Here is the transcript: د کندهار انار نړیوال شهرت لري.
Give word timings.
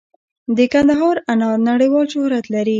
د 0.57 0.59
کندهار 0.73 1.15
انار 1.31 1.57
نړیوال 1.69 2.05
شهرت 2.13 2.45
لري. 2.53 2.69